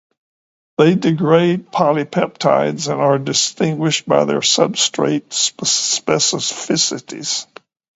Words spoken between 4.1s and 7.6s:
their substrate specificities.